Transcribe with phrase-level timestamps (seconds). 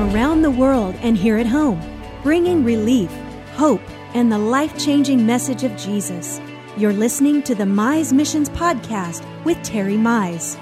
[0.00, 1.78] around the world and here at home,
[2.22, 3.12] bringing relief,
[3.52, 3.82] hope,
[4.14, 6.40] and the life changing message of Jesus.
[6.74, 10.56] You're listening to the Mize Missions Podcast with Terry Mize.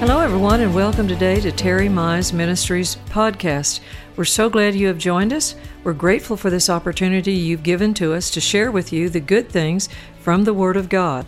[0.00, 3.78] Hello, everyone, and welcome today to Terry Mize Ministries podcast.
[4.16, 5.54] We're so glad you have joined us.
[5.84, 9.48] We're grateful for this opportunity you've given to us to share with you the good
[9.48, 9.88] things
[10.18, 11.24] from the Word of God.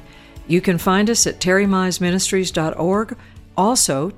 [0.48, 3.16] You can find us at terrymizeministries.org,
[3.56, 4.10] also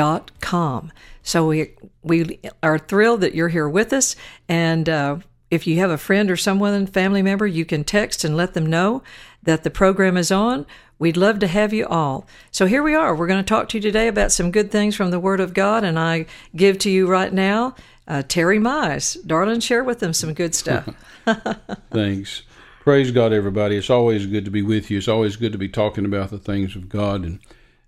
[0.00, 0.92] terrymize.com.
[1.22, 1.72] So we
[2.02, 4.16] we are thrilled that you're here with us,
[4.48, 5.16] and uh,
[5.50, 8.66] if you have a friend or someone, family member, you can text and let them
[8.66, 9.02] know
[9.42, 10.66] that the program is on.
[10.98, 12.26] We'd love to have you all.
[12.50, 13.14] So here we are.
[13.14, 15.54] We're going to talk to you today about some good things from the Word of
[15.54, 17.74] God, and I give to you right now
[18.06, 19.16] uh, Terry Mize.
[19.26, 20.88] Darling, share with them some good stuff.
[21.90, 22.42] Thanks.
[22.80, 23.76] Praise God, everybody.
[23.76, 24.98] It's always good to be with you.
[24.98, 27.24] It's always good to be talking about the things of God.
[27.24, 27.40] And,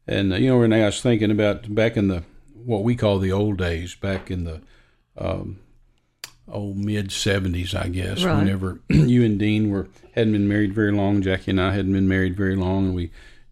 [0.07, 2.23] and uh, you know, Renee, I was thinking about back in the,
[2.65, 4.61] what we call the old days, back in the,
[5.17, 5.59] um,
[6.51, 8.37] oh, mid 70s, I guess, Right.
[8.37, 11.23] whenever you and Dean were, hadn't been married very long.
[11.23, 12.87] Jackie and I hadn't been married very long.
[12.87, 13.11] And we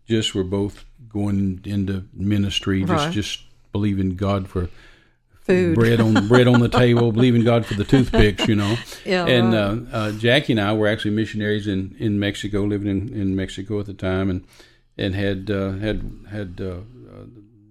[0.08, 3.12] just were both going into ministry, just, Right.
[3.12, 3.40] just
[3.72, 4.68] believing God for
[5.42, 5.74] Food.
[5.74, 8.76] bread on bread on the table, believing God for the toothpicks, you know.
[9.04, 9.92] Yeah, and right.
[9.94, 13.80] uh, uh, Jackie and I were actually missionaries in, in Mexico, living in, in Mexico
[13.80, 14.44] at the time, and
[14.96, 16.80] and had uh, had had uh,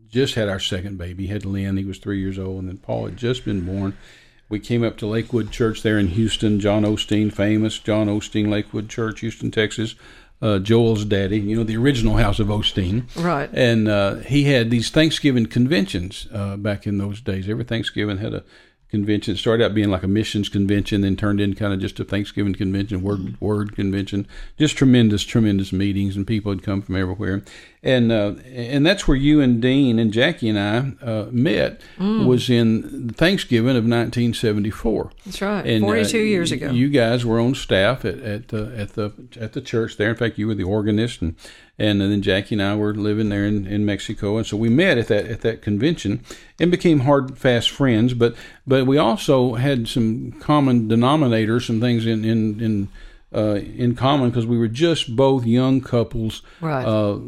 [0.10, 1.28] just had our second baby.
[1.28, 3.98] Had Lynn, he was three years old, and then Paul had just been born.
[4.50, 6.60] We came up to Lakewood Church there in Houston.
[6.60, 9.96] John Osteen, famous John Osteen Lakewood Church, Houston, Texas.
[10.42, 13.14] Uh, Joel's daddy, you know, the original house of Osteen.
[13.22, 13.50] Right.
[13.52, 17.50] And uh, he had these Thanksgiving conventions uh, back in those days.
[17.50, 18.44] Every Thanksgiving had a
[18.90, 19.36] convention.
[19.36, 22.04] It started out being like a missions convention, then turned in kind of just a
[22.04, 24.28] Thanksgiving convention, word word convention.
[24.58, 27.44] Just tremendous, tremendous meetings, and people had come from everywhere.
[27.82, 31.82] And uh, and that's where you and Dean and Jackie and I uh, met.
[32.26, 35.12] Was in Thanksgiving of 1974.
[35.26, 35.66] That's right.
[35.66, 36.72] And, uh, 42 years ago.
[36.72, 40.10] You guys were on staff at at the at the at the church there.
[40.10, 41.36] In fact, you were the organist, and
[41.80, 44.98] and then Jackie and I were living there in, in Mexico, and so we met
[44.98, 46.24] at that at that convention
[46.60, 48.14] and became hard fast friends.
[48.14, 48.36] But
[48.68, 52.88] but we also had some common denominators, some things in in in.
[53.32, 56.84] Uh, in common because we were just both young couples Right.
[56.84, 57.20] uh,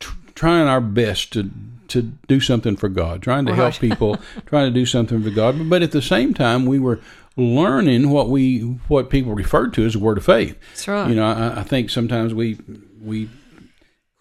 [0.00, 1.48] tr- trying our best to
[1.86, 4.16] to do something for God, trying to help people,
[4.46, 5.70] trying to do something for God.
[5.70, 6.98] But at the same time, we were
[7.36, 10.58] learning what we what people referred to as the word of faith.
[10.70, 11.08] That's right.
[11.08, 12.58] You know, I, I think sometimes we
[13.00, 13.28] we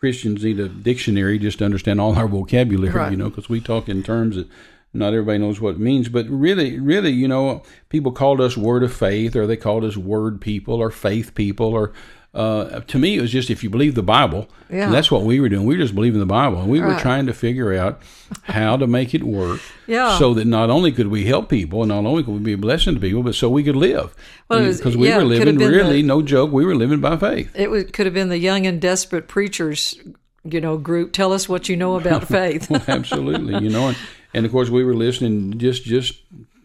[0.01, 2.91] Christians need a dictionary just to understand all our vocabulary.
[2.91, 3.11] Right.
[3.11, 4.47] You know, because we talk in terms that
[4.93, 6.09] not everybody knows what it means.
[6.09, 9.95] But really, really, you know, people called us word of faith, or they called us
[9.95, 11.93] word people, or faith people, or
[12.33, 14.89] uh, to me, it was just if you believe the Bible, Yeah.
[14.89, 15.65] that's what we were doing.
[15.65, 18.01] We were just believing the Bible, and we were trying to figure out
[18.43, 20.17] how to make it work, Yeah.
[20.17, 22.57] so that not only could we help people, and not only could we be a
[22.57, 24.15] blessing to people, but so we could live.
[24.49, 26.75] Well, because we yeah, were it could have living really, the- no joke, we were
[26.75, 27.51] living by faith.
[27.53, 29.99] It was, could have been the young and desperate preachers,
[30.45, 31.11] you know, group.
[31.11, 32.71] Tell us what you know about faith.
[32.87, 33.97] Absolutely, you know, and,
[34.33, 36.13] and of course we were listening just just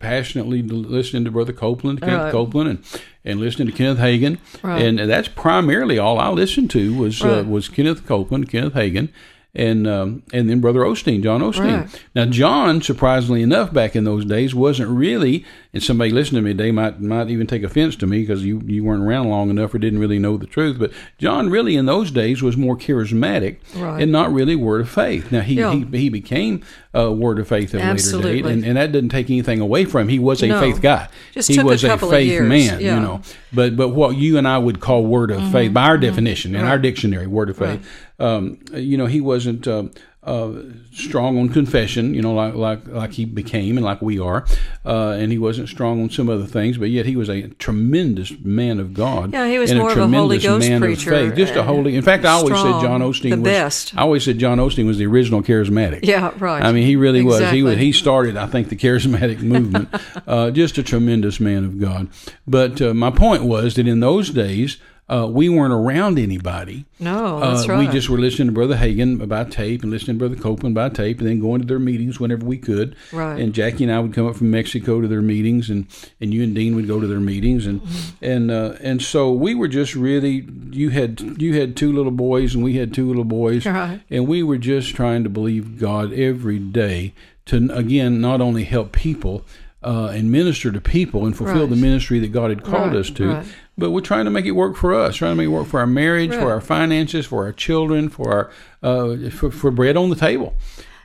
[0.07, 2.33] passionately listening to Brother Copeland, Kenneth Right.
[2.33, 2.79] Copeland, and
[3.25, 4.81] and listening to Kenneth Hagin, Right.
[4.83, 9.09] and that's primarily all I listened to was uh, was Kenneth Copeland, Kenneth Hagin.
[9.59, 11.81] And um, and then Brother Osteen, John Osteen.
[11.81, 12.05] Right.
[12.15, 15.47] Now John, surprisingly enough, back in those days, wasn't really.
[15.77, 18.63] And somebody listening to me they might might even take offense to me because you
[18.65, 20.79] you weren't around long enough or didn't really know the truth.
[20.79, 24.03] But John really in those days was more charismatic Right.
[24.03, 25.31] and not really word of faith.
[25.31, 25.75] Now he Yeah.
[25.75, 26.63] he, he became
[26.95, 29.85] a word of faith at a later date, and, and that doesn't take anything away
[29.85, 30.09] from him.
[30.09, 30.61] He was a No.
[30.61, 31.09] faith guy.
[31.35, 32.95] Just he took a was couple of faith man, yeah.
[32.95, 33.21] you know.
[33.53, 36.65] But but what you and I would call word of faith by our definition in
[36.65, 37.87] our dictionary, word of faith.
[38.19, 39.69] Um, you know, he wasn't.
[39.69, 39.91] Um,
[40.27, 40.53] uh,
[40.93, 44.45] strong on confession, you know, like like like he became and like we are,
[44.85, 48.33] uh, and he wasn't strong on some other things, but yet he was a tremendous
[48.41, 49.33] man of God.
[49.33, 51.37] Yeah, he was and more of a Holy Ghost man preacher, Of faith.
[51.37, 51.95] Just a holy.
[51.95, 53.97] In fact, I always strong, said John Osteen the was best.
[53.97, 56.01] I always said John Osteen was the original charismatic.
[56.03, 56.63] Yeah, right.
[56.63, 57.49] I mean, he really was.
[57.51, 57.79] He was.
[57.79, 59.89] He started, I think, the charismatic movement.
[60.27, 62.09] uh, just a tremendous man of God.
[62.49, 66.85] But uh, my point was that in those days, uh, we weren't around anybody.
[66.99, 67.87] No, that's uh, right.
[67.87, 70.89] We just were listening to Brother Hagin by tape and listening to Brother Copeland by
[70.89, 72.97] tape, and then going to their meetings whenever we could.
[73.13, 73.39] Right.
[73.41, 75.87] And Jackie and I would come up from Mexico to their meetings, and,
[76.21, 78.25] and you and Dean would go to their meetings, and Mm-hmm.
[78.25, 80.45] and uh, and so we were just really.
[80.73, 84.01] You had you had two little boys, and we had two little boys, Right.
[84.11, 87.13] and we were just trying to believe God every day
[87.47, 89.45] to again not only help people.
[89.83, 91.71] Uh, and minister to people and fulfill Right.
[91.71, 93.47] the ministry that God had called Right, us to, right.
[93.79, 95.81] But we're trying to make it work for us, trying to make it work for
[95.81, 96.41] our marriage, Right.
[96.41, 98.51] for our finances, for our children, for our
[98.83, 100.55] uh, for, for bread on the table.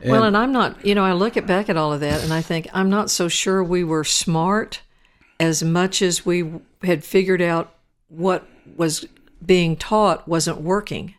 [0.04, 2.32] well, and I'm not, you know, I look at back at all of that and
[2.32, 4.80] I think I'm not so sure we were smart
[5.38, 6.50] as much as we
[6.82, 7.74] had figured out
[8.08, 8.46] what
[8.76, 9.06] was
[9.44, 11.14] being taught wasn't working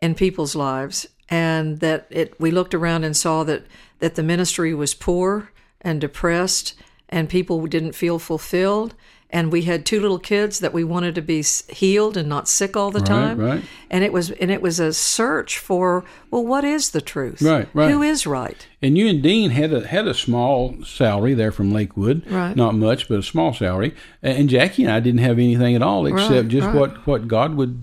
[0.00, 3.64] in people's lives and that it we looked around and saw that
[3.98, 5.50] that the ministry was poor
[5.80, 6.74] and depressed
[7.08, 8.94] and people didn't feel fulfilled
[9.32, 12.76] and we had two little kids that we wanted to be healed and not sick
[12.76, 13.38] all the time.
[13.38, 13.62] right.
[13.90, 17.42] And it was and it was a search for well, what is the truth?
[17.42, 17.90] Right, right.
[17.90, 18.66] Who is right?
[18.82, 22.54] And you and Dean had a had a small salary there from Lakewood, Right.
[22.56, 23.94] Not much, but a small salary.
[24.22, 26.76] And Jackie and I didn't have anything at all except Right, just right.
[26.76, 27.80] what, what God would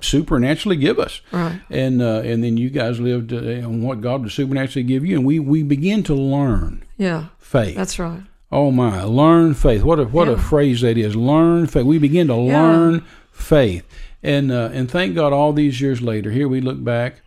[0.00, 1.20] supernaturally give us.
[1.32, 1.60] Right.
[1.70, 5.16] And uh, and then you guys lived uh, on what God would supernaturally give you,
[5.16, 7.76] and we we began to learn Yeah, faith.
[7.76, 8.22] that's right.
[8.50, 9.82] Oh my, learn faith.
[9.82, 11.14] What a what a phrase that is.
[11.14, 11.84] Learn faith.
[11.84, 12.62] We begin to Yeah.
[12.62, 13.84] learn faith.
[14.22, 17.20] And uh, and thank God all these years later, here we look back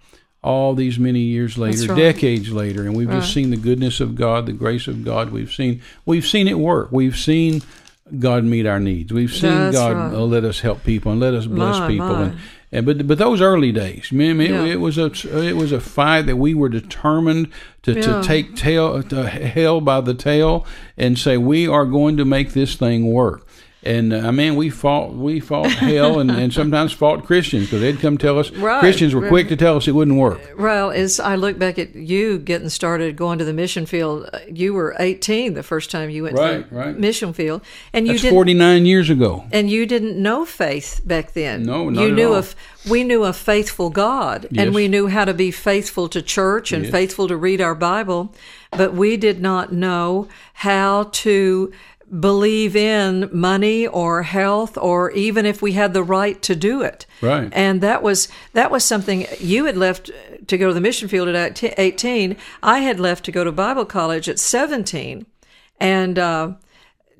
[0.43, 1.95] all these many years later, right.
[1.97, 3.21] decades later, and we've Right.
[3.21, 5.31] just seen the goodness of God, the grace of God.
[5.31, 6.89] We've seen we've seen it work.
[6.91, 7.61] We've seen
[8.17, 9.13] God meet our needs.
[9.13, 10.13] We've seen That's God right.
[10.13, 12.07] uh, let us help people and let us bless My, people.
[12.09, 12.21] my.
[12.23, 12.37] And,
[12.71, 14.63] and but but those early days, man, it, Yeah.
[14.65, 15.11] it was a
[15.45, 17.49] it was a fight that we were determined
[17.83, 18.01] to, Yeah.
[18.01, 20.65] to take tail to hell by the tail
[20.97, 23.45] and say we are going to make this thing work.
[23.83, 27.81] And uh, I mean, we fought we fought hell and, and sometimes fought Christians because
[27.81, 28.79] they'd come tell us Right.
[28.79, 30.39] Christians were quick to tell us it wouldn't work.
[30.55, 34.37] Well, as I look back at you getting started going to the mission field, uh,
[34.47, 36.95] you were 18 the first time you went Right, to the right.
[36.99, 38.35] mission field, and you That's didn't.
[38.35, 39.45] forty nine years ago.
[39.51, 41.63] and you didn't know faith back then.
[41.63, 42.35] No, not you knew all.
[42.35, 42.55] a f-
[42.87, 44.63] we knew a faithful God, Yes.
[44.67, 46.91] and we knew how to be faithful to church and Yes.
[46.91, 48.31] faithful to read our Bible,
[48.71, 51.71] but we did not know how to
[52.19, 57.05] believe in money or health or even if we had the right to do it.
[57.21, 57.49] Right.
[57.53, 60.11] And that was that was something you had left
[60.47, 62.35] to go to the mission field at 18.
[62.61, 65.25] I had left to go to Bible college at 17.
[65.79, 66.53] And uh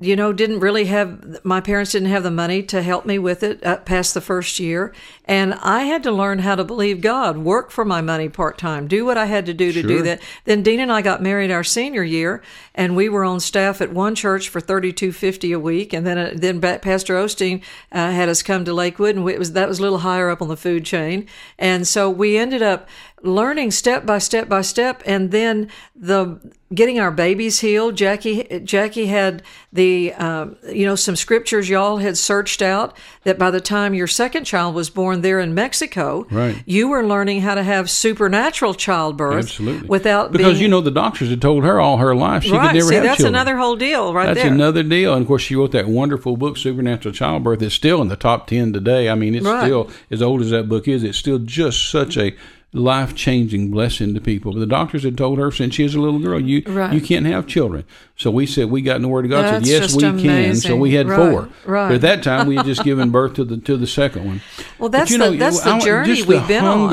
[0.02, 3.42] you know, didn't really have my parents didn't have the money to help me with
[3.42, 4.92] it uh, past the first year,
[5.24, 8.88] and I had to learn how to believe God, work for my money part time,
[8.88, 10.20] do what I had to do to do that.
[10.44, 12.42] Then Dean and I got married our senior year,
[12.74, 16.06] and we were on staff at one church for thirty two fifty a week, and
[16.06, 17.62] then uh, then Pastor Osteen
[17.92, 20.30] uh, had us come to Lakewood, and we, it was that was a little higher
[20.30, 21.26] up on the food chain,
[21.58, 22.88] and so we ended up
[23.22, 26.40] learning step by step by step and then the
[26.74, 29.42] getting our babies healed jackie jackie had
[29.72, 34.06] the um, you know some scriptures y'all had searched out that by the time your
[34.06, 36.62] second child was born there in mexico Right.
[36.66, 39.86] you were learning how to have supernatural childbirth Absolutely.
[39.88, 42.68] without because being, you know the doctors had told her all her life she right
[42.70, 43.34] could never see have that's children.
[43.34, 45.12] another whole deal right That's there another deal.
[45.14, 47.62] And of course, she wrote that wonderful book, Supernatural Childbirth.
[47.62, 49.08] It's still in the top 10 today.
[49.08, 49.64] I mean, it's Right.
[49.64, 52.34] still, as old as that book is, it's still just such a
[52.74, 54.52] life changing blessing to people.
[54.52, 56.92] But the doctors had told her since she was a little girl, you Right.
[56.94, 57.84] you can't have children.
[58.16, 60.54] So we said, we got in the Word of God, That's said, yes, we can.
[60.56, 61.48] So we had Right, four.
[61.66, 61.88] right.
[61.88, 64.40] But at that time, we had just given birth to the to the second one.
[64.78, 66.88] Well, But that's you the- know, that's the I want- journey we've the been on.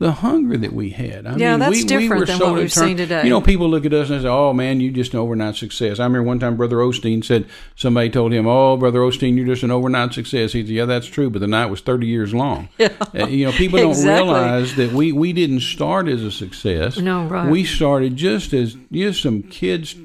[0.00, 1.26] The hunger that we had.
[1.26, 2.88] I Yeah, mean, that's we, we different were than so what we've determined.
[2.90, 3.22] seen today.
[3.24, 5.56] You know, people look at us and they say, "Oh man, you just an overnight
[5.56, 9.44] success." I remember one time Brother Osteen said somebody told him, "Oh, Brother Osteen, you're
[9.46, 12.32] just an overnight success." He said, "Yeah, that's true, but the night was 30 years
[12.32, 12.88] long." Yeah.
[13.14, 14.24] Uh, you know, people don't Exactly.
[14.32, 16.96] realize that we we didn't start as a success.
[16.98, 17.50] No, right.
[17.50, 19.96] We started just as just some kids,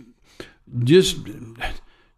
[0.83, 1.17] just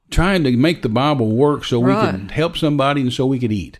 [0.10, 3.52] trying to make the Bible work so we could help somebody and so we could
[3.52, 3.80] eat.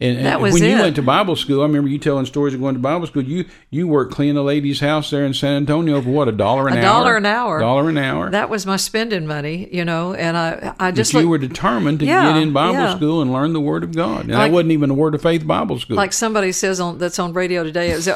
[0.00, 2.54] And, and That was when you went to Bible school, I remember you telling stories
[2.54, 3.22] of going to Bible school.
[3.22, 6.68] You you worked cleaning a lady's house there in San Antonio for what a dollar
[6.68, 6.80] an hour?
[6.80, 6.88] A hour.
[6.88, 7.58] dollar an hour.
[7.60, 8.30] Dollar an hour.
[8.30, 11.38] That was my spending money, you know, and I I But just you look- were
[11.38, 12.96] determined to Yeah, get in Bible yeah.
[12.96, 14.22] school and learn the Word of God.
[14.22, 15.96] And Like- that wasn't even a Word of Faith Bible school.
[15.96, 17.90] like somebody says on that's on radio today.
[17.90, 18.08] It was,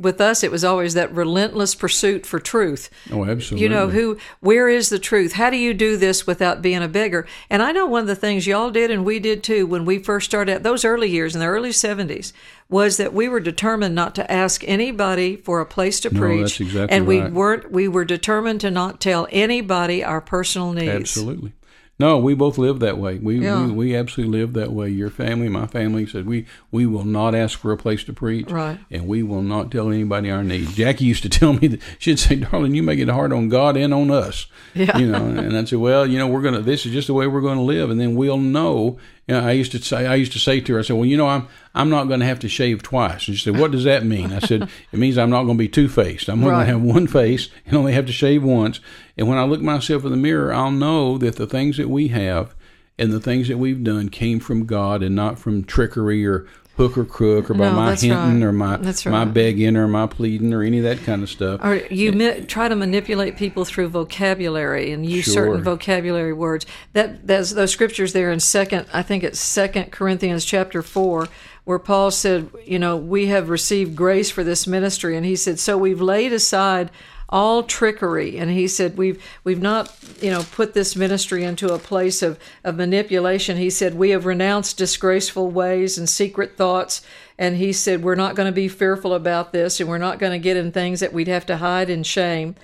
[0.00, 2.88] with us, it was always that relentless pursuit for truth.
[3.12, 3.62] oh, absolutely.
[3.62, 4.16] You know who?
[4.40, 5.34] Where is the truth?
[5.34, 7.26] How do you do this without being a beggar?
[7.50, 9.98] And I know one of the things y'all did, and we did too, when we
[9.98, 12.32] first started out those early years in the early '70s,
[12.68, 16.40] was that we were determined not to ask anybody for a place to No, preach,
[16.58, 17.32] that's exactly and we right.
[17.32, 17.70] weren't.
[17.70, 20.88] We were determined to not tell anybody our personal needs.
[20.88, 21.52] Absolutely.
[22.00, 23.18] No, we both live that way.
[23.18, 23.66] We, Yeah.
[23.66, 24.88] we we absolutely live that way.
[24.88, 28.50] Your family, my family said we we will not ask for a place to preach,
[28.50, 28.78] Right.
[28.90, 30.74] And we will not tell anybody our needs.
[30.74, 33.76] Jackie used to tell me that she'd say, "Darling, you make it hard on God
[33.76, 34.96] and on us." Yeah.
[34.98, 36.60] You know, and I'd say, "Well, you know, we're gonna.
[36.62, 38.98] This is just the way we're going to live, and then we'll know."
[39.30, 41.04] You know, I used to say, I used to say to her, I said, "Well,
[41.04, 43.70] you know, I'm I'm not going to have to shave twice." And she said, "What
[43.70, 46.28] does that mean?" I said, "It means I'm not going to be two faced.
[46.28, 48.80] I'm going to have one face and only have to shave once.
[49.16, 52.08] And when I look myself in the mirror, I'll know that the things that we
[52.08, 52.56] have
[52.98, 56.96] and the things that we've done came from God and not from trickery or hook
[56.96, 58.42] or crook or by No, my hinting right.
[58.42, 61.60] or my That's my begging or my pleading or any of that kind of stuff.
[61.62, 65.34] Or you mi- try to manipulate people through vocabulary and use Sure.
[65.34, 66.64] certain vocabulary words.
[66.94, 68.86] That that's those scriptures there in second.
[68.92, 71.28] I think it's Second Corinthians chapter four,
[71.64, 75.58] where Paul said, you know, we have received grace for this ministry, and he said,
[75.58, 76.90] so we've laid aside
[77.30, 78.36] all trickery.
[78.36, 82.38] And he said we've we've not you know put this ministry into a place of
[82.64, 83.56] of manipulation.
[83.56, 87.02] He said we have renounced disgraceful ways and secret thoughts.
[87.38, 90.32] And he said we're not going to be fearful about this and we're not going
[90.32, 92.56] to get in things that we'd have to hide in shame.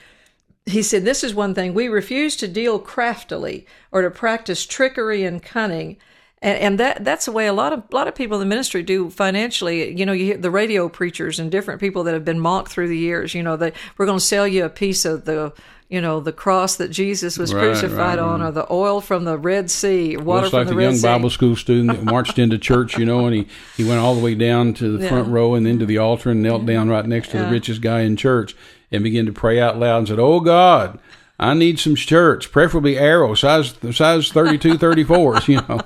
[0.66, 1.73] He said this is one thing.
[1.73, 5.96] We refuse to deal craftily or to practice trickery and cunning
[6.43, 8.55] and, and that that's the way a lot of a lot of people in the
[8.55, 9.97] ministry do financially.
[9.97, 12.88] You know, you hear the radio preachers and different people that have been mocked through
[12.88, 13.35] the years.
[13.35, 15.52] You know, they we're going to sell you a piece of the
[15.88, 18.49] you know the cross that Jesus was Right, crucified right, on, right.
[18.49, 20.85] or the oil from the Red Sea, water Well, it's from like the the Red
[20.85, 21.02] young Sea.
[21.07, 24.21] Bible school student that marched into church, you know, and he, he went all the
[24.21, 25.11] way down to the Yeah.
[25.11, 27.81] front row and then to the altar and knelt down right next to the richest
[27.83, 28.57] guy in church
[28.90, 30.99] and began to pray out loud and said, Oh God,
[31.38, 35.81] I need some shirts, preferably arrow, size size 32, 34s, you know.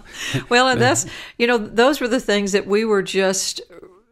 [0.48, 1.06] Well, and that's
[1.38, 3.60] you know those were the things that we were just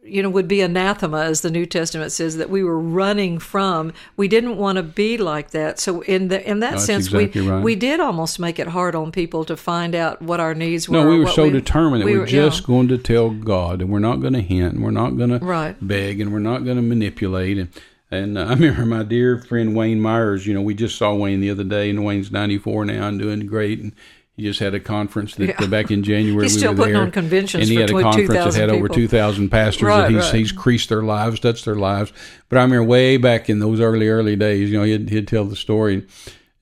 [0.03, 3.93] you know would be anathema as the New Testament says that we were running from.
[4.17, 5.79] We didn't want to be like that.
[5.79, 7.63] So in the in that That's sense, exactly we right.
[7.63, 10.95] we did almost make it hard on people to find out what our needs were.
[11.05, 12.47] No, we were so determined that we we were- yeah.
[12.49, 15.31] just going to tell God, and we're not going to hint, and we're not going
[15.39, 15.77] to Right.
[15.87, 17.59] beg, and we're not going to manipulate.
[17.59, 17.69] And
[18.11, 20.47] and uh, I remember my dear friend Wayne Myers.
[20.47, 23.19] You know, we just saw Wayne the other day, and Wayne's ninety four now and
[23.19, 23.79] doing great.
[23.81, 23.93] And
[24.37, 25.55] he just had a conference that Yeah.
[25.65, 26.45] uh, back in January.
[26.45, 28.35] He's we still were putting there, on conventions and he for had a conference that
[28.45, 30.35] 2,000 had over two thousand pastors Right, that he's right.
[30.35, 32.13] he's increased their lives, touched their lives.
[32.49, 35.45] But I remember way back in those early early days, you know, he'd he'd tell
[35.45, 36.07] the story,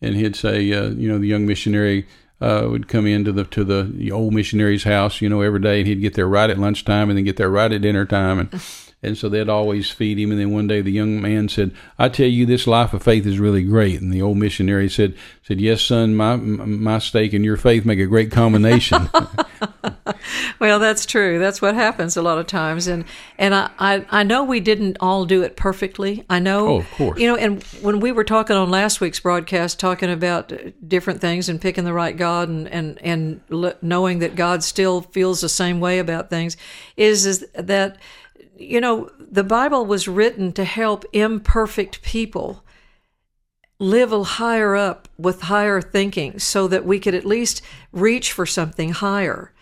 [0.01, 2.07] and he'd say, uh, you know, the young missionary
[2.41, 5.87] uh, would come into the to the old missionary's house, you know, every day, and
[5.87, 8.49] he'd get there right at lunchtime, and then get there right at dinner time, and
[9.07, 10.31] and so they'd always feed him.
[10.31, 13.27] And then one day, the young man said, "I tell you, this life of faith
[13.27, 17.45] is really great." And the old missionary said, "said Yes, son, my my steak and
[17.45, 19.09] your faith make a great combination."
[20.59, 21.39] Well, that's true.
[21.39, 23.05] That's what happens a lot of times, and
[23.39, 26.25] and I, I I know we didn't all do it perfectly.
[26.31, 27.21] I know, Oh, of course.
[27.21, 31.21] You know, and when we were talking on last week's broadcast, talking about uh, different
[31.21, 33.41] things and picking the right God, and and and
[33.83, 36.57] knowing that God still feels the same way about things,
[36.97, 37.99] is is that
[38.59, 42.65] you know the Bible was written to help imperfect people
[43.79, 47.61] live a higher up with higher thinking so that we could at least
[47.93, 49.53] reach for something higher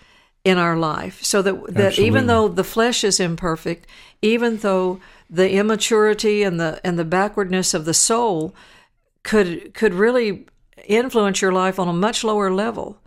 [0.45, 2.07] in our life so that that Absolutely.
[2.07, 3.87] even though the flesh is imperfect
[4.21, 8.55] even though the immaturity and the and the backwardness of the soul
[9.23, 10.47] could could really
[10.87, 12.99] influence your life on a much lower level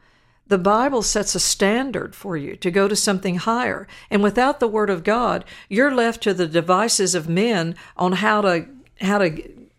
[0.47, 3.87] the bible sets a standard for you to go to something higher.
[4.09, 8.41] And without the word of god you're left to the devices of men on how
[8.41, 8.65] to
[9.01, 9.29] how to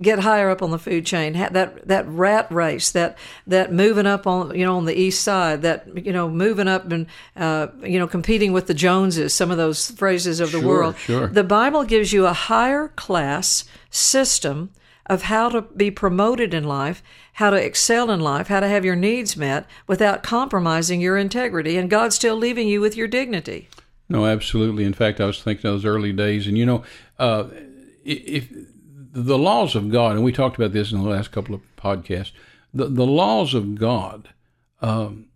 [0.01, 1.33] get higher up on the food chain.
[1.33, 5.63] That that rat race that that moving up on you know on the east side
[5.63, 7.07] that you know moving up and
[7.37, 10.97] uh, you know competing with the joneses some of those phrases of the Sure, world.
[10.99, 11.27] sure.
[11.27, 14.71] the bible gives you a higher class system
[15.09, 17.03] of how to be promoted in life
[17.35, 21.77] how to excel in life how to have your needs met without compromising your integrity
[21.77, 23.69] and god still leaving you with your dignity
[24.11, 24.85] No, absolutely.
[24.85, 26.83] In fact, I was thinking of those early days, and you know,
[27.19, 27.45] uh,
[28.05, 28.49] if
[29.13, 32.33] the laws of God, and we talked about this in the last couple of podcasts,
[32.73, 34.31] the the laws of God
[34.81, 35.27] um,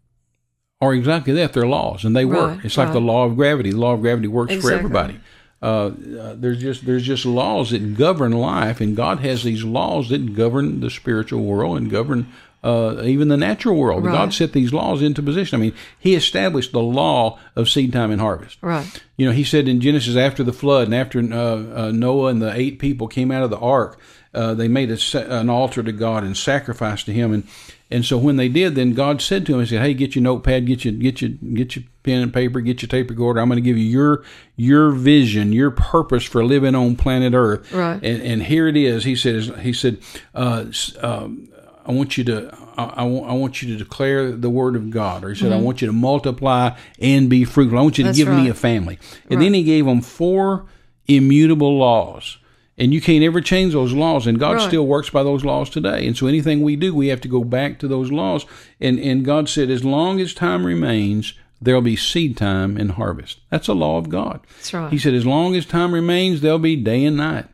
[0.81, 1.53] are exactly that.
[1.53, 2.57] They're laws, and they work.
[2.57, 3.73] Right, It's like the law of gravity.
[3.73, 4.71] The law of gravity works Exactly.
[4.71, 5.21] for everybody.
[5.63, 10.09] Uh, uh, there's just there's just laws that govern life, and God has these laws
[10.09, 12.27] that govern the spiritual world and govern
[12.65, 14.05] uh, even the natural world.
[14.05, 14.13] Right.
[14.13, 15.59] God set these laws into position.
[15.59, 18.59] I mean, He established the law of seed time and harvest.
[18.61, 22.29] right You know, He said in Genesis after the flood and after uh, uh, Noah
[22.29, 23.99] and the eight people came out of the ark,
[24.35, 27.33] uh, they made a, an altar to God and sacrificed to Him.
[27.33, 27.45] And
[27.93, 30.23] and so when they did, then God said to him, He said, "Hey, get your
[30.23, 33.41] notepad, get your get your get your pen and paper, get your tape recorder.
[33.41, 34.25] I'm going to give you your
[34.57, 37.71] your vision, your purpose for living on planet Earth.
[37.71, 38.03] Right.
[38.03, 39.05] And, and here it is.
[39.05, 39.99] He says, He said,
[40.35, 40.65] uh,
[41.03, 41.49] um,
[41.85, 44.91] I want you to I, I want, I want you to declare the word of
[44.91, 45.25] God.
[45.25, 47.79] Or he said, I want you to multiply and be fruitful.
[47.79, 48.99] I want you to That's give me a family.
[49.29, 50.67] And then he gave them four
[51.07, 52.39] immutable laws.
[52.79, 54.67] And you can't ever change those laws, and God Right.
[54.69, 56.07] still works by those laws today.
[56.07, 58.47] And so anything we do, we have to go back to those laws.
[58.81, 63.41] And and God said, as long as time remains, there'll be seed time and harvest.
[63.51, 64.41] That's a law of God.
[64.57, 64.91] That's right.
[64.91, 67.45] He said, as long as time remains, there'll be day and night,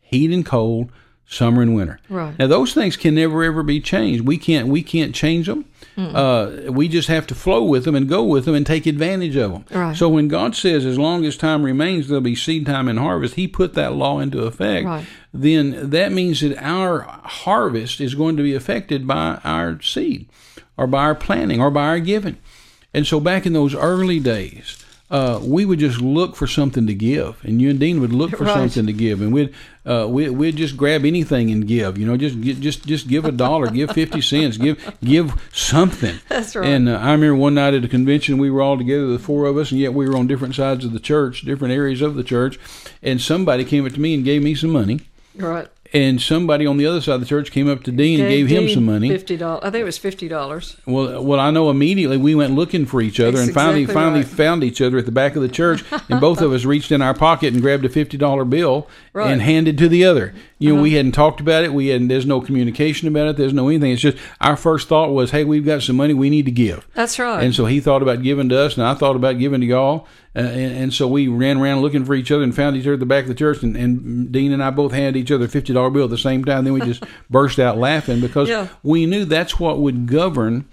[0.00, 0.90] heat and cold,
[1.28, 2.00] summer and winter.
[2.08, 2.36] Right.
[2.38, 4.26] Now those things can never ever be changed.
[4.26, 5.66] We can't we can't change them.
[5.96, 9.34] Uh, we just have to flow with them and go with them and take advantage
[9.34, 9.64] of them.
[9.68, 9.96] Right.
[9.96, 13.34] So when God says, as long as time remains, there'll be seed time and harvest,
[13.34, 14.86] He put that law into effect.
[14.86, 15.06] Right.
[15.34, 20.28] Then that means that our harvest is going to be affected by our seed,
[20.76, 22.38] or by our planting, or by our giving.
[22.94, 26.94] And so back in those early days, uh, we would just look for something to
[26.94, 28.54] give, and you and Dean would look for Right.
[28.70, 29.54] something to give, and we'd
[29.86, 31.96] uh, we, we'd just grab anything and give.
[31.96, 36.16] You know, just just just give a dollar, give fifty cents, give give something.
[36.28, 36.68] That's right.
[36.68, 39.46] And uh, I remember one night at a convention, we were all together, the four
[39.46, 42.14] of us, and yet we were on different sides of the church, different areas of
[42.14, 42.58] the church,
[43.02, 45.00] and somebody came up to me and gave me some money,
[45.36, 45.68] Right.
[45.92, 48.46] And somebody on the other side of the church came up to Dean and gave
[48.48, 49.08] him some money.
[49.08, 49.60] Fifty dollars.
[49.64, 50.76] I think it was fifty dollars.
[50.86, 54.02] Well, well, I know immediately we went looking for each other, That's and finally, exactly
[54.02, 54.28] finally right.
[54.28, 57.00] found each other at the back of the church, and both of us reached in
[57.02, 59.32] our pocket and grabbed a fifty dollar bill Right.
[59.32, 60.32] And handed to the other.
[60.60, 61.72] You know, we hadn't talked about it.
[61.72, 62.08] We hadn't.
[62.08, 63.36] There's no communication about it.
[63.36, 63.92] There's no anything.
[63.92, 66.14] It's just our first thought was, "Hey, we've got some money.
[66.14, 67.44] We need to give." That's right.
[67.44, 70.06] And so he thought about giving to us, and I thought about giving to y'all.
[70.34, 72.94] Uh, and, and so we ran around looking for each other and found each other
[72.94, 73.62] at the back of the church.
[73.62, 76.18] And, and Dean and I both handed each other a fifty dollar bill at the
[76.18, 76.64] same time.
[76.64, 78.66] Then we just burst out laughing because Yeah.
[78.82, 80.66] we knew that's what would govern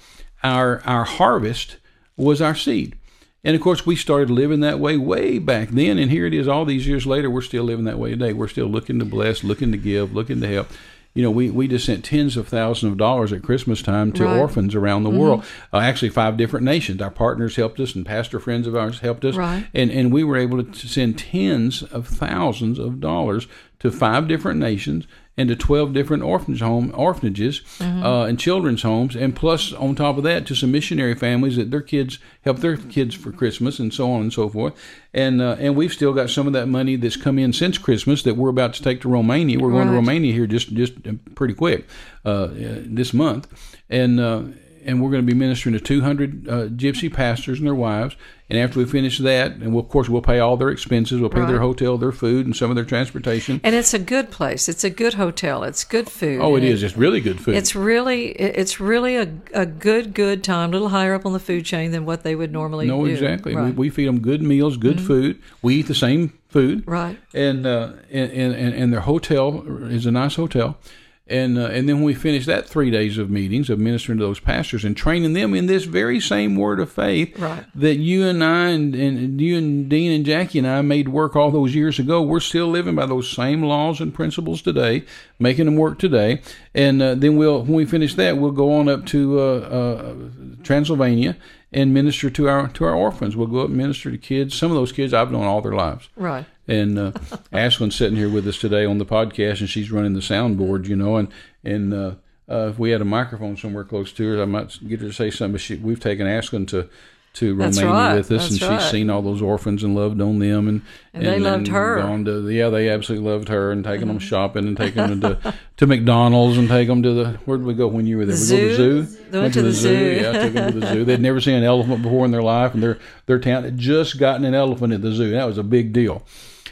[0.44, 1.78] our our harvest
[2.18, 2.96] was our seed.
[3.46, 6.48] And of course, we started living that way way back then, and here it is.
[6.48, 8.34] All these years later, we're still living that way today.
[8.34, 10.68] We're still looking to bless, looking to give, looking to help.
[11.14, 14.24] You know, we, we just sent tens of thousands of dollars at Christmas time to
[14.26, 14.32] Right.
[14.32, 14.40] Mm-hmm.
[14.42, 15.46] orphans around the world.
[15.72, 17.02] Uh, actually, five different nations.
[17.02, 19.36] Our partners helped us, and pastor friends of ours helped us.
[19.36, 19.66] Right.
[19.74, 23.48] And and we were able to send tens of thousands of dollars
[23.80, 25.06] to five different nations
[25.38, 30.18] and to 12 different orphanage home orphanages uh, and children's homes and plus on top
[30.18, 33.94] of that to some missionary families that their kids help their kids for Christmas and
[33.94, 34.74] so on and so forth.
[35.14, 38.24] And uh, and we've still got some of that money that's come in since Christmas
[38.24, 39.60] that we're about to take to Romania.
[39.60, 40.94] We're going to Romania here just just
[41.36, 41.88] pretty quick
[42.26, 42.48] uh, uh,
[42.86, 43.48] this month.
[43.90, 44.44] And uh,
[44.86, 48.16] and we're going to be ministering to 200 uh, gypsy pastors and their wives.
[48.48, 51.32] And after we finish that, and we'll, of course we'll pay all their expenses, we'll
[51.32, 53.60] pay their hotel, their food, and some of their transportation.
[53.64, 54.70] and it's a good place.
[54.70, 55.64] It's a good hotel.
[55.64, 56.42] It's good food.
[56.42, 56.84] Oh, it And is.
[56.84, 57.56] It's really good food.
[57.56, 60.70] It's really, it's really a, a good, good time.
[60.70, 62.92] A little higher up on the food chain than what they would normally do.
[62.96, 63.12] no, do.
[63.12, 63.54] exactly.
[63.56, 63.70] We, Right.
[63.70, 63.80] Mm-hmm.
[63.80, 65.42] we feed them good meals, good food.
[65.64, 66.84] We eat the same food.
[66.88, 67.18] Right.
[67.34, 70.78] And, uh, and, and, and their hotel is a nice hotel.
[71.28, 74.24] And, uh, and then when we finish that three days of meetings of ministering to
[74.24, 77.66] those pastors and training them in this very same word of faith Right.
[77.74, 81.36] that you and I and, and you and Dean and Jackie and I made work
[81.36, 85.04] all those years ago, we're still living by those same laws and principles today,
[85.40, 86.42] making them work today.
[86.76, 90.14] And uh, then we'll, when we finish that, we'll go on up to uh, uh,
[90.62, 91.38] Transylvania
[91.72, 93.36] and minister to our to our orphans.
[93.36, 94.56] We'll go up and minister to kids.
[94.56, 96.10] Some of those kids I've known all their lives.
[96.16, 96.46] Right.
[96.68, 97.12] And uh,
[97.54, 100.96] Ashlyn's sitting here with us today on the podcast, and she's running the soundboard, you
[100.96, 101.18] know.
[101.18, 101.28] And
[101.64, 102.16] and uh,
[102.50, 105.14] uh, if we had a microphone somewhere close to her, I might get her to
[105.14, 105.54] say something.
[105.54, 106.90] But she, we've taken Ashlyn to
[107.36, 108.16] to Romania right.
[108.16, 108.92] with us, That's and she's right.
[108.92, 110.82] seen all those orphans and loved on them, and
[111.14, 111.98] And they loved her.
[112.02, 115.54] Gone to, yeah, they absolutely loved her, and taking them shopping and taking them to
[115.78, 118.36] to McDonald's and take them to the where did we go when you were there?
[118.36, 119.02] The we go to zoo.
[119.02, 119.24] the zoo.
[119.32, 120.20] They went to the zoo.
[120.22, 121.06] Yeah, took them to the zoo.
[121.06, 124.18] They'd never seen an elephant before in their life, and their their town had just
[124.18, 125.32] gotten an elephant at the zoo.
[125.32, 126.24] That was a big deal.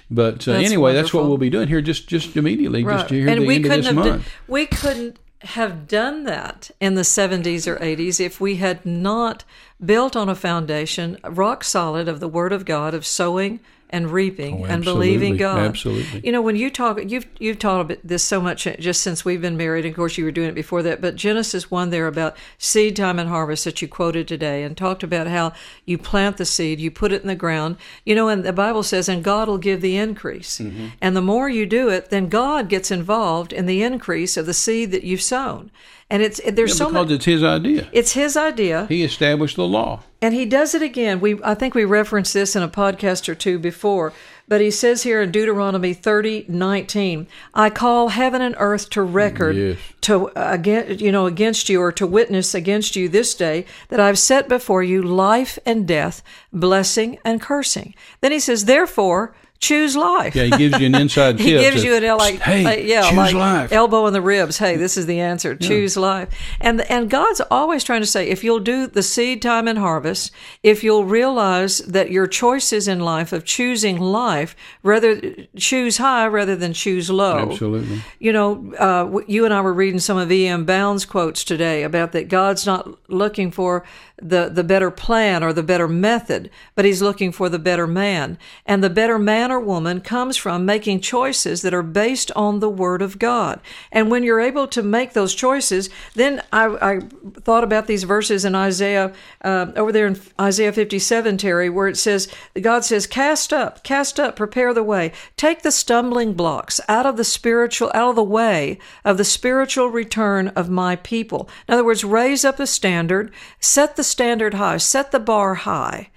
[0.10, 3.28] But uh, That's anyway, that's what we'll be doing here just just immediately, just here
[3.28, 4.32] and the we end of this month.
[4.48, 9.44] we couldn't have done that in the 70s or 80s if we had not
[9.84, 13.60] built on a foundation rock solid of the word of God of sowing
[13.94, 15.38] and reaping Oh, and believing.
[15.38, 15.60] God.
[15.60, 16.20] Absolutely.
[16.26, 19.42] You know, when you talk, you've you've taught about this so much just since we've
[19.42, 19.86] been married.
[19.86, 23.20] Of course, you were doing it before that, but Genesis one there about seed time
[23.20, 25.54] and harvest that you quoted today, and talked about how
[25.86, 27.78] you plant the seed, you put it in the ground.
[28.04, 30.58] You know, and the Bible says, and God will give the increase.
[30.60, 30.88] Mm-hmm.
[31.00, 34.54] And the more you do it, then God gets involved in the increase of the
[34.54, 35.70] seed that you've sown.
[36.10, 37.12] And it's there's Yeah, so because much.
[37.16, 37.88] it's his idea.
[37.92, 38.86] It's His idea.
[38.88, 40.02] He established the law.
[40.24, 41.20] And he does it again.
[41.20, 44.14] We I think we referenced this in a podcast or two before,
[44.48, 49.58] but he says here in Deuteronomy 30, 19, I call heaven and earth to record
[49.58, 49.78] Yes.
[50.02, 54.18] to again you know against you or to witness against you this day that I've
[54.18, 57.94] set before you life and death, blessing and cursing.
[58.22, 60.36] Then he says, therefore choose life.
[60.36, 61.62] Yeah, he gives you an inside He tip.
[61.62, 63.72] gives to, you an like, hey, like, yeah, choose like life.
[63.72, 64.58] elbow in the ribs.
[64.58, 65.56] Hey, this is the answer.
[65.56, 66.30] Choose life.
[66.60, 70.32] And and God's always trying to say, if you'll do the seed time and harvest,
[70.64, 75.22] if you'll realize that your choices in life of choosing life, rather
[75.56, 77.38] choose high rather than choose low.
[77.52, 78.02] Absolutely.
[78.20, 80.66] You know, uh, you and I were reading some of E.M.
[80.66, 83.86] Bounds quotes today about that God's not looking for
[84.22, 88.38] the, the better plan or the better method, but He's looking for the better man.
[88.66, 92.70] And the better man or woman comes from making choices that are based on the
[92.70, 93.62] Word of God.
[93.92, 97.00] And when you're able to make those choices, then I, I
[97.42, 99.14] thought about these verses in Isaiah,
[99.44, 102.28] uh, over there in Isaiah 57, Terry, where it says,
[102.60, 105.12] God says, Cast up, cast up, prepare the way.
[105.38, 109.88] Take the stumbling blocks out of the spiritual, out of the way of the spiritual
[109.90, 111.48] return of my people.
[111.68, 116.10] In other words, raise up a standard, set the standard high, set the bar high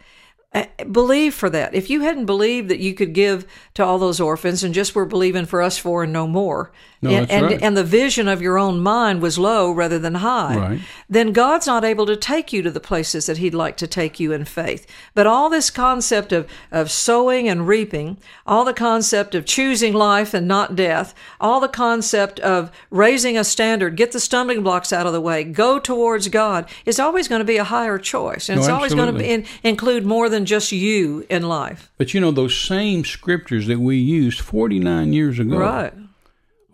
[0.56, 1.74] Uh, believe for that.
[1.74, 5.04] If you hadn't believed that you could give to all those orphans and just were
[5.04, 6.70] believing for us four and no more,
[7.02, 7.62] No, and, and, right.
[7.62, 10.80] and the vision of your own mind was low rather than high, Right.
[11.10, 14.18] then God's not able to take you to the places that He'd like to take
[14.18, 14.86] you in faith.
[15.14, 18.16] But all this concept of, of sowing and reaping,
[18.46, 23.44] all the concept of choosing life and not death, all the concept of raising a
[23.44, 27.40] standard, get the stumbling blocks out of the way, go towards God, is always going
[27.40, 28.48] to be a higher choice.
[28.48, 31.90] And No, it's always going to be in, include more than just you in life.
[31.98, 35.92] But you know, those same scriptures that we used 49 years ago Right.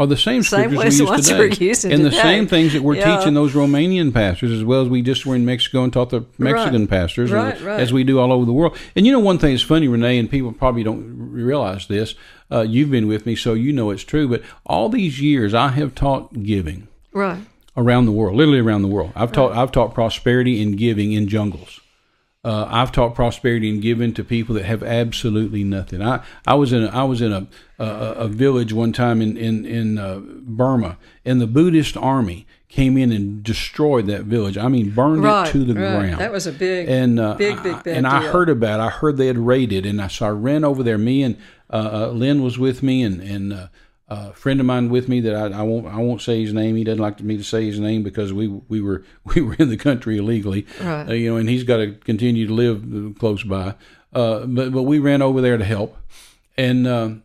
[0.01, 1.39] are the same Same scriptures we use today.
[1.39, 3.17] we're using and the same things that we're Yeah.
[3.19, 6.25] teaching those Romanian pastors as well as we just were in Mexico and taught the
[6.39, 6.91] Mexican Right.
[6.91, 7.81] pastors Right, as, right.
[7.81, 8.77] as we do all over the world.
[8.97, 12.15] And you know, one thing that's funny, Renee, and people probably don't realize this.
[12.51, 14.29] Uh, you've been with me, so you know it's true.
[14.29, 17.39] But all these years, I have taught giving Right.
[17.77, 19.13] around the world, literally around the world.
[19.15, 21.81] I've taught I've taught prosperity and giving in jungles.
[22.45, 26.03] Uh, I've taught prosperity and giving to people that have absolutely nothing.
[26.03, 27.47] I, I was in a, I was in a,
[27.79, 32.97] a a village one time in in in uh, Burma, and the Buddhist army came
[32.99, 34.59] in and destroyed that village.
[34.59, 35.49] I mean, burned Right.
[35.49, 35.99] it to the right.
[36.01, 36.21] ground.
[36.21, 38.81] That was a big, and uh, big, big, big and I heard about.
[38.81, 38.83] it.
[38.83, 40.99] I heard they had raided, and I so I ran over there.
[40.99, 41.37] Me and
[41.71, 43.67] uh, uh, Lynn was with me, and and uh,
[44.09, 46.77] a friend of mine with me that I, I won't I won't say his name.
[46.77, 49.69] He doesn't like me to say his name because we we were we were in
[49.71, 51.09] the country illegally, Right.
[51.09, 53.75] uh, you know, and he's got to continue to live uh, close by.
[54.13, 55.97] Uh, but but we ran over there to help,
[56.57, 57.23] and.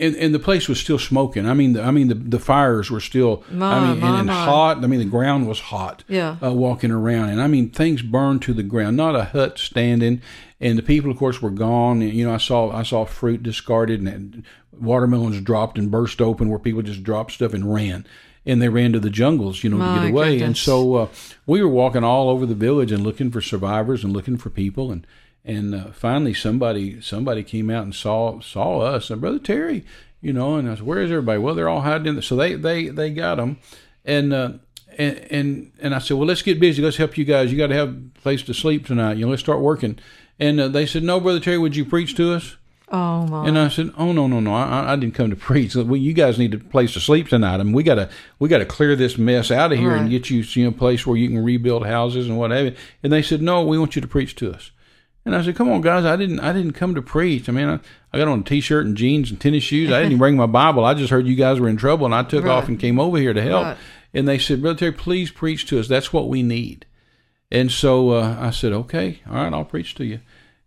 [0.00, 1.44] And, and the place was still smoking.
[1.44, 3.42] I mean, the, I mean, the, the fires were still.
[3.50, 4.44] I My, mean, my, and, and my.
[4.44, 4.84] hot.
[4.84, 6.36] I mean, the ground was hot Yeah.
[6.40, 8.96] uh, walking around, and I mean things burned to the ground.
[8.96, 10.22] Not a hut standing,
[10.60, 12.00] and the people, of course, were gone.
[12.02, 14.44] And, you know, I saw I saw fruit discarded and
[14.80, 18.06] watermelons dropped and burst open, where people just dropped stuff and ran.
[18.46, 20.30] And they ran to the jungles, you know, to get away.
[20.34, 20.60] And goodness.
[20.60, 21.08] so uh,
[21.46, 24.90] we were walking all over the village and looking for survivors and looking for people.
[24.90, 25.06] And
[25.48, 29.84] and uh, finally, somebody somebody came out and saw saw us and brother Terry,
[30.20, 30.56] you know.
[30.56, 32.16] And I said, "Where is everybody?" Well, they're all hiding in.
[32.16, 33.58] The, so they they they got them,
[34.04, 34.32] and.
[34.32, 34.52] Uh,
[34.96, 36.82] and, and and I said, well, let's get busy.
[36.82, 37.52] Let's help you guys.
[37.52, 39.16] You got to have a place to sleep tonight.
[39.16, 40.00] You know, let's start working.
[40.40, 42.56] And uh, they said, no, brother Terry, would you preach to us?
[42.90, 43.46] Oh my.
[43.46, 44.54] And I said, "Oh no, no, no!
[44.54, 45.74] I, I didn't come to preach.
[45.74, 47.60] Well, you guys need a place to sleep tonight.
[47.60, 48.08] I mean, we gotta
[48.38, 51.06] we gotta clear this mess out of here and get you, you know, a place
[51.06, 53.94] where you can rebuild houses and what have you." And they said, "No, we want
[53.94, 54.70] you to preach to us."
[55.24, 56.04] And I said, "Come on, guys!
[56.04, 57.48] I didn't I didn't come to preach.
[57.48, 57.80] I mean, I,
[58.12, 59.90] I got on a t-shirt and jeans and tennis shoes.
[59.90, 60.84] I didn't even bring my Bible.
[60.84, 62.52] I just heard you guys were in trouble, and I took Right.
[62.52, 63.76] off and came over here to help." Right.
[64.14, 65.86] And they said, "Brother Terry, please preach to us.
[65.88, 66.86] That's what we need."
[67.50, 70.20] And so uh, I said, okay, all right, I'll preach to you.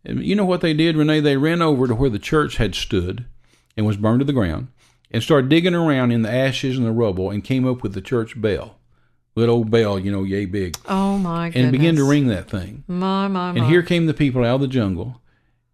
[0.04, 1.20] And you know what they did, Renee?
[1.20, 3.26] They ran over to where the church had stood
[3.78, 4.70] and was burned to the ground
[5.12, 8.02] and started digging around in the ashes and the rubble and came up with the
[8.02, 8.80] church bell.
[9.34, 10.78] Little old bell, you know, yay big.
[10.88, 11.64] oh my goodness.
[11.64, 12.84] And began to ring that thing.
[12.88, 13.60] My my my.
[13.60, 15.22] And here came the people out of the jungle.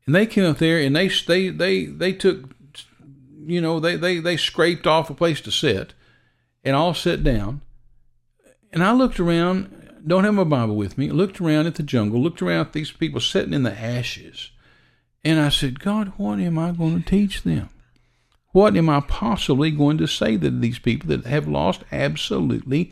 [0.06, 2.56] And they came up there and they they they, they took
[3.48, 5.94] you know, they, they, they scraped off a place to sit
[6.64, 7.62] and all sat down.
[8.74, 12.22] And I looked around, don't have my Bible with me, looked around at the jungle,
[12.22, 14.52] looked around at these people sitting in the ashes.
[15.24, 17.70] And I said, God, what am I going to teach them?
[18.52, 22.92] What am I possibly going to say to these people that have lost absolutely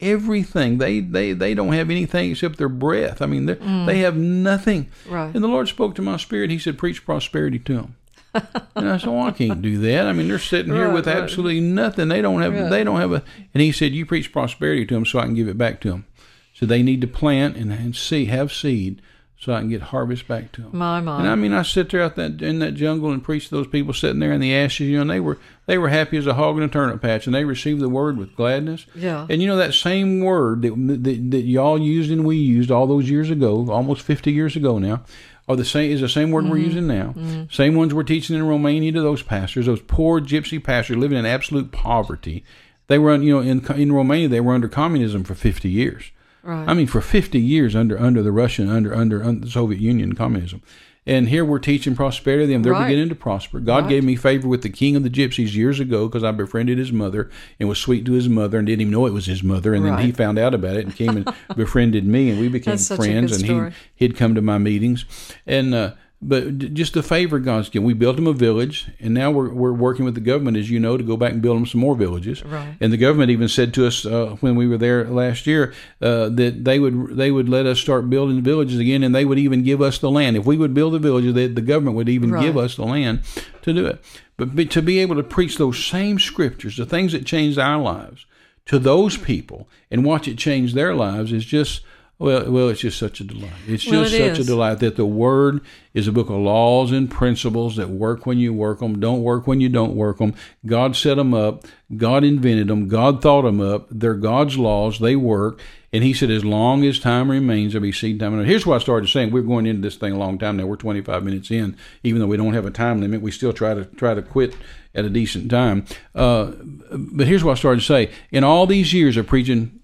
[0.00, 0.78] everything?
[0.78, 3.22] They they they don't have anything except their breath.
[3.22, 3.86] I mean, they mm.
[3.86, 4.88] they have nothing.
[5.08, 5.34] Right.
[5.34, 6.50] And the Lord spoke to my spirit.
[6.50, 7.96] He said, "Preach prosperity to them."
[8.34, 10.06] and I said, "Well, I can't do that.
[10.06, 11.16] I mean, they're sitting here Right, with right.
[11.16, 12.08] absolutely nothing.
[12.08, 12.52] They don't have.
[12.52, 12.70] Right.
[12.70, 15.34] They don't have a." And He said, "You preach prosperity to them, so I can
[15.34, 16.06] give it back to them.
[16.52, 19.02] So they need to plant and, and see, have seed,
[19.44, 21.20] so I can get harvest back to them." My my.
[21.20, 23.66] And I mean, I sit there out that in that jungle and preach to those
[23.66, 24.88] people sitting there in the ashes.
[24.88, 27.26] You know, and they were they were happy as a hog in a turnip patch,
[27.26, 28.86] and they received the word with gladness.
[28.94, 29.26] Yeah.
[29.28, 32.86] And you know that same word that that, that y'all used and we used all
[32.86, 35.04] those years ago, almost fifty years ago now,
[35.48, 36.64] are the same is the same word we're mm-hmm.
[36.64, 37.14] using now.
[37.16, 37.44] Mm-hmm.
[37.50, 41.26] Same ones we're teaching in Romania to those pastors, those poor gypsy pastors living in
[41.26, 42.44] absolute poverty.
[42.86, 46.10] They were, you know, in in Romania they were under communism for fifty years.
[46.44, 46.68] Right.
[46.68, 50.14] I mean, for 50 years under under the Russian, under under, under the Soviet Union
[50.14, 50.60] communism.
[51.06, 52.62] And here we're teaching prosperity to them.
[52.62, 52.86] They're Right.
[52.86, 53.60] beginning to prosper.
[53.60, 53.90] God Right.
[53.90, 56.92] gave me favor with the king of the gypsies years ago because I befriended his
[56.92, 57.28] mother
[57.60, 59.74] and was sweet to his mother and didn't even know it was his mother.
[59.74, 62.72] And then he found out about it and came and befriended me and we became
[62.72, 63.32] That's such a friends.
[63.32, 63.70] and story.
[63.94, 65.04] he he'd come to my meetings.
[65.46, 67.86] And uh, but just the favor God's given.
[67.86, 70.80] We built them a village, and now we're we're working with the government, as you
[70.80, 72.42] know, to go back and build them some more villages.
[72.44, 72.76] Right.
[72.80, 76.30] And the government even said to us uh, when we were there last year uh,
[76.30, 79.62] that they would they would let us start building villages again, and they would even
[79.62, 81.34] give us the land if we would build the villages.
[81.34, 82.42] That the government would even Right.
[82.42, 83.20] give us the land
[83.62, 84.02] to do it.
[84.36, 87.80] But be, to be able to preach those same scriptures, the things that changed our
[87.80, 88.26] lives,
[88.66, 91.82] to those people and watch it change their lives is just
[92.18, 93.52] well, well, it's just such a delight.
[93.66, 95.60] It's Well, just it such a delight that the Word
[95.94, 99.48] is a book of laws and principles that work when you work them, don't work
[99.48, 100.32] when you don't work them.
[100.64, 101.64] God set them up.
[101.96, 102.86] God invented them.
[102.86, 103.88] God thought them up.
[103.90, 105.00] They're God's laws.
[105.00, 105.60] They work.
[105.92, 108.38] And He said, as long as time remains, there'll be seed time.
[108.38, 109.32] And here's what I started saying.
[109.32, 110.66] We're going into this thing a long time now.
[110.66, 113.22] We're 25 minutes in, even though we don't have a time limit.
[113.22, 114.56] We still try to try to quit
[114.94, 115.84] at a decent time.
[116.14, 116.52] Uh,
[116.92, 118.10] but here's what I started to say.
[118.30, 119.80] In all these years of preaching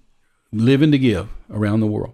[0.51, 2.13] living to give around the world,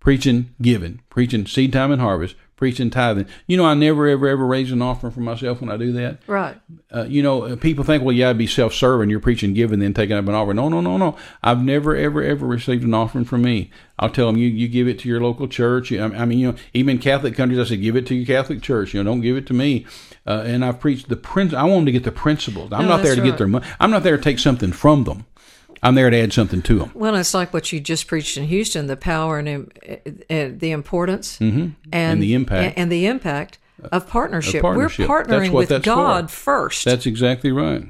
[0.00, 3.26] preaching giving, preaching seed time and harvest, preaching tithing.
[3.46, 6.18] You know, I never, ever, ever raise an offering for myself when I do that.
[6.26, 6.60] Right.
[6.92, 9.10] Uh, you know, uh, people think, well, yeah, I'd be self serving.
[9.10, 10.56] You're preaching giving, then taking up an offering.
[10.56, 11.16] No, no, no, no.
[11.42, 13.70] I've never, ever, ever received an offering from me.
[13.98, 15.92] I'll tell them, you, you give it to your local church.
[15.92, 18.60] I mean, you know, even in Catholic countries, I say, give it to your Catholic
[18.62, 18.92] church.
[18.92, 19.86] You know, don't give it to me.
[20.26, 21.54] Uh, and I've preached the prince.
[21.54, 22.72] I want them to get the principles.
[22.72, 23.66] I'm No, not there to that's get their money.
[23.80, 25.26] I'm not there to take something from them.
[25.82, 26.90] I'm there to add something to them.
[26.94, 29.70] Well, it's like what you just preached in Houston: the power and, im-
[30.30, 32.78] uh, the importance, and, And the impact.
[32.78, 33.58] and, the impact
[33.92, 34.62] of partnership.
[34.62, 35.08] partnership.
[35.08, 36.36] We're partnering with God for.
[36.68, 36.84] first.
[36.84, 37.84] That's exactly right.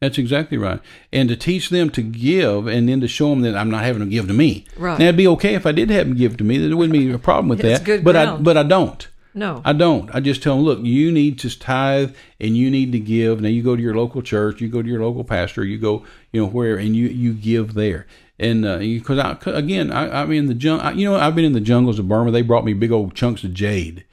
[0.00, 0.80] That's exactly right.
[1.12, 4.00] And to teach them to give and then to show them that I'm not having
[4.00, 4.64] them give to me.
[4.78, 4.98] Right.
[4.98, 6.56] Now, it'd be okay if I did have them give to me.
[6.56, 7.84] There wouldn't be a problem with It's that.
[7.84, 9.06] good but I but I don't.
[9.34, 10.14] No, I don't.
[10.14, 13.40] I just tell them, look, you need to tithe and you need to give.
[13.40, 16.04] Now you go to your local church, you go to your local pastor, you go,
[16.32, 18.06] you know, where, and you you give there.
[18.38, 20.92] And because I again, I, I'm in the jungle.
[20.92, 22.30] You know, I've been in the jungles of Burma.
[22.30, 24.04] They brought me big old chunks of jade.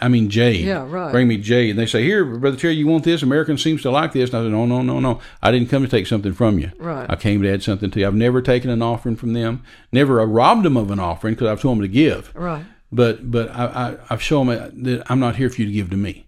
[0.00, 0.64] I mean jade.
[0.64, 0.66] Mm.
[0.66, 1.10] Yeah, right.
[1.12, 1.70] Bring me jade.
[1.70, 3.22] And they say, here, brother Terry, you want this?
[3.22, 4.30] American seems to like this.
[4.30, 5.20] And I said, no, no, no, no.
[5.42, 6.70] I didn't come to take something from you.
[6.78, 7.08] Right.
[7.08, 8.06] I came to add something to you.
[8.06, 9.62] I've never taken an offering from them.
[9.92, 12.64] Never uh, robbed them of an offering because I've told them to give right.
[12.92, 15.90] But but I, I I've shown them that I'm not here for you to give
[15.90, 16.26] to me.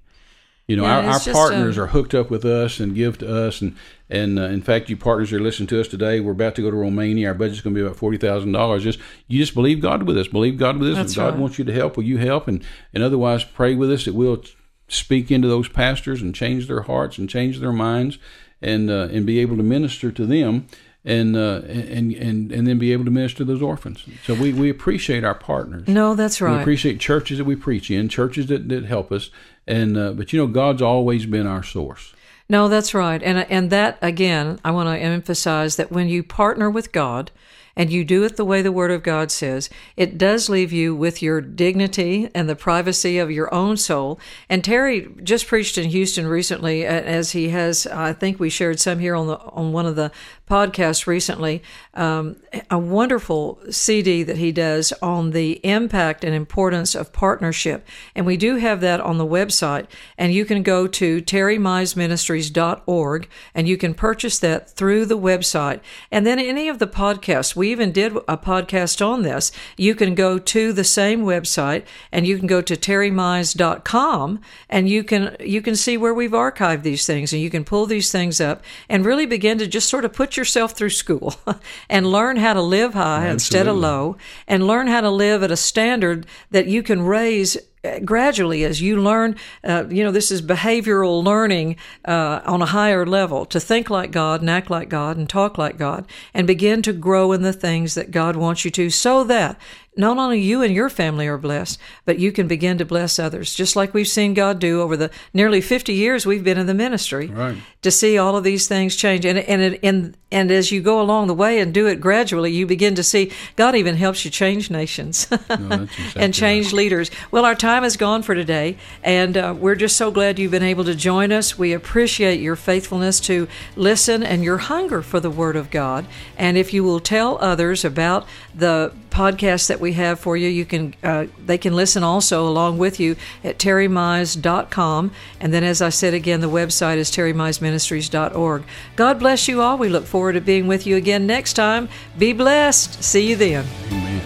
[0.68, 3.46] You know, Yeah, our, our partners um, are hooked up with us and give to
[3.46, 3.76] us, and
[4.08, 6.20] and uh, in fact, you partners are listening to us today.
[6.20, 7.28] We're about to go to Romania.
[7.28, 8.84] Our budget's going to be about forty thousand dollars.
[8.84, 10.28] Just you just believe God with us.
[10.28, 10.96] Believe God with us.
[10.96, 11.38] That's if God right.
[11.38, 12.46] wants you to help, will you help?
[12.46, 14.42] And and otherwise, pray with us that we'll
[14.86, 18.18] speak into those pastors and change their hearts and change their minds,
[18.60, 20.68] and uh, and be able to minister to them.
[21.04, 24.04] And, uh, and and and then be able to minister to those orphans.
[24.24, 25.88] So we, we appreciate our partners.
[25.88, 26.54] No, that's right.
[26.54, 29.28] We appreciate churches that we preach in, churches that, that help us,
[29.66, 32.14] and uh, but you know God's always been our source.
[32.48, 33.20] No, that's right.
[33.20, 37.32] And and that again, I want to emphasize that when you partner with God
[37.76, 40.94] and you do it the way the word of God says, it does leave you
[40.94, 44.18] with your dignity and the privacy of your own soul.
[44.48, 48.80] And Terry just preached in Houston recently uh, as he has I think we shared
[48.80, 50.12] some here on the on one of the
[50.52, 51.62] podcasts recently,
[51.94, 52.36] um,
[52.70, 57.88] a wonderful CD that he does on the impact and importance of partnership.
[58.14, 59.86] And we do have that on the website.
[60.18, 65.80] And you can go to terrymizeministries.org and you can purchase that through the website.
[66.10, 69.52] And then any of the podcasts, we even did a podcast on this.
[69.76, 75.04] You can go to the same website and you can go to terrymize.com and you
[75.04, 78.40] can you can see where we've archived these things and you can pull these things
[78.40, 81.36] up and really begin to just sort of put yourself through school
[81.88, 84.16] and learn how to live high instead of low
[84.48, 87.56] and learn how to live at a standard that you can raise
[88.04, 93.04] gradually as you learn uh, you know this is behavioral learning uh, on a higher
[93.04, 96.80] level to think like god and act like god and talk like god and begin
[96.80, 99.58] to grow in the things that god wants you to so that
[99.94, 103.54] not only you and your family are blessed, but you can begin to bless others,
[103.54, 106.72] just like we've seen God do over the nearly 50 years we've been in the
[106.72, 107.26] ministry.
[107.26, 107.58] Right.
[107.82, 111.00] To see all of these things change, and and it, and and as you go
[111.00, 114.30] along the way and do it gradually, you begin to see God even helps you
[114.30, 117.10] change nations that's exactly and change leaders.
[117.30, 120.62] Well, our time is gone for today, and uh, we're just so glad you've been
[120.62, 121.58] able to join us.
[121.58, 126.06] We appreciate your faithfulness to listen and your hunger for the Word of God.
[126.38, 130.64] And if you will tell others about the podcast that we have for you, you
[130.64, 135.12] can uh, they can listen also along with you at terrymize.com.
[135.40, 138.64] And then, as I said again, the website is terrymizeministries.org.
[138.96, 139.78] God bless you all.
[139.78, 141.88] We look forward to being with you again next time.
[142.18, 143.02] Be blessed.
[143.04, 143.66] See you then.
[143.90, 144.22] Amen.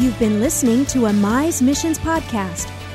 [0.00, 2.79] You've been listening to a Mize Missions podcast.